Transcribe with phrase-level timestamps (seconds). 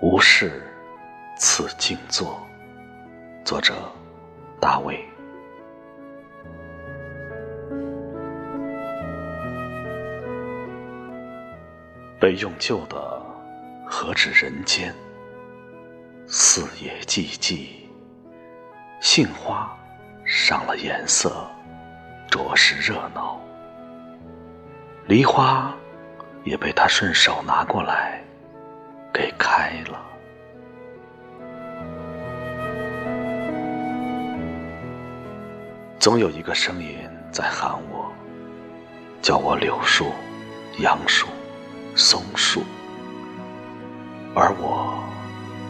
[0.00, 0.62] 无事，
[1.36, 2.40] 此静坐。
[3.44, 3.74] 作者：
[4.60, 5.04] 大卫。
[12.20, 13.20] 被用旧的
[13.84, 14.94] 何止人间？
[16.28, 17.68] 四野寂寂，
[19.00, 19.76] 杏花
[20.24, 21.44] 上了颜色，
[22.30, 23.40] 着实热闹。
[25.06, 25.74] 梨花
[26.44, 28.22] 也被他顺手拿过来，
[35.98, 36.96] 总有一个声音
[37.32, 38.12] 在喊我，
[39.20, 40.12] 叫我柳树、
[40.78, 41.26] 杨树、
[41.96, 42.62] 松树，
[44.32, 45.02] 而我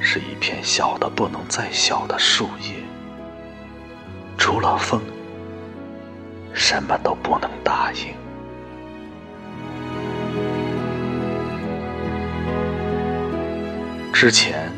[0.00, 2.74] 是一片小的不能再小的树叶，
[4.36, 5.00] 除了风，
[6.52, 8.12] 什么都不能答应。
[14.12, 14.72] 之前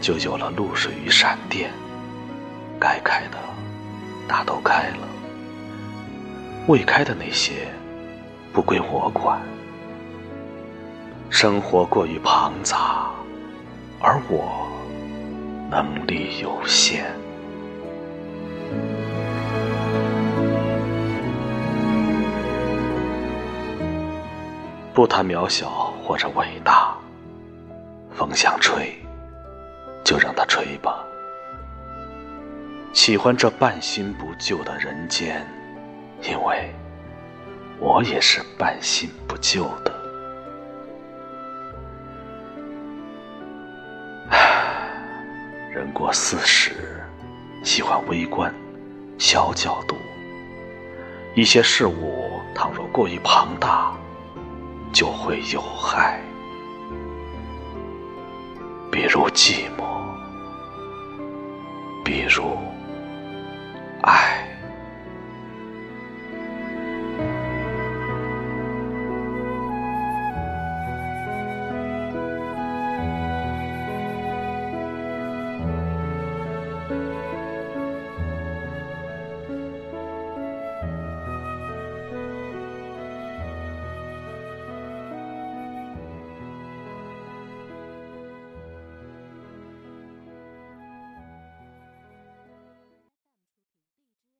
[0.00, 1.72] 就有了露水与闪电，
[2.78, 3.38] 该开的
[4.28, 5.08] 大都开了，
[6.66, 7.68] 未开的那些
[8.52, 9.40] 不归我管。
[11.30, 13.10] 生活过于庞杂，
[14.00, 14.68] 而我
[15.70, 17.04] 能力有限。
[24.94, 25.68] 不谈渺小
[26.02, 26.94] 或者伟大。
[28.14, 28.94] 风想吹，
[30.04, 31.02] 就让它吹吧。
[32.92, 35.46] 喜欢这半新不旧的人间，
[36.22, 36.70] 因为
[37.78, 39.92] 我也是半新不旧的。
[45.70, 47.02] 人过四十，
[47.64, 48.54] 喜欢微观、
[49.18, 49.96] 小角度。
[51.34, 53.94] 一些事物倘若过于庞大，
[54.92, 56.20] 就会有害。
[58.90, 60.11] 比如寂寞，